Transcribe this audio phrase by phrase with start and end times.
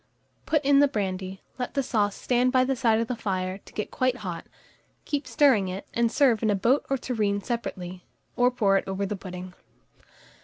[0.47, 3.71] Put in the brandy; let the sauce stand by the side of the fire, to
[3.73, 4.47] get quite hot;
[5.05, 9.05] keep stirring it, and serve in a boat or tureen separately, or pour it over
[9.05, 9.53] the pudding.